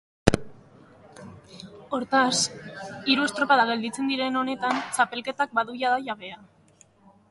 [1.97, 2.39] Hortaz,
[3.11, 6.47] hiru estropada gelditzen diren honetan, txapelketak badu jada jabea.